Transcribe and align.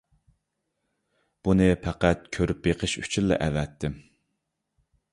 بۇنى 1.49 1.69
پەقەت 1.85 2.25
كۆرۈپ 2.39 2.65
بېقىش 2.71 2.99
ئۈچۈنلا 3.05 3.41
ئەۋەتتىم. 3.49 3.99